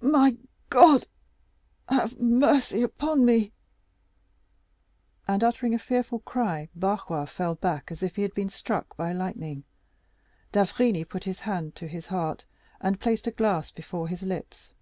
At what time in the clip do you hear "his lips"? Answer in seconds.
14.06-14.72